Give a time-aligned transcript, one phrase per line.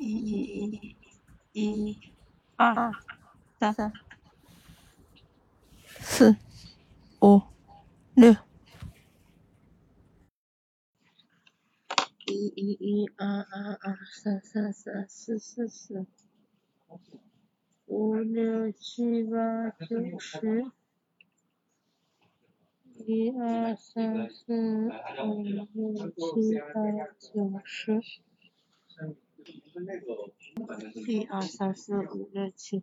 [0.00, 0.96] 一一
[1.52, 1.98] 一一
[2.54, 2.92] 二二，
[3.58, 3.92] 三三
[5.86, 6.36] 四
[7.20, 7.42] 五
[8.14, 8.36] 六，
[12.26, 16.06] 一一一二二二三三三四四四
[17.86, 20.70] 五六七八九十，
[23.04, 24.92] 一二三四
[25.24, 28.00] 五六七八九十。
[31.06, 32.82] 一二三四五六七。